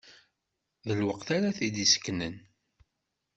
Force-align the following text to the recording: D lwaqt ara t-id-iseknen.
D 0.85 0.87
lwaqt 0.99 1.27
ara 1.37 1.57
t-id-iseknen. 1.57 2.35